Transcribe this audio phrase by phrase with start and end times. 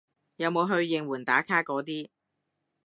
[0.37, 2.09] 有冇去應援打卡嗰啲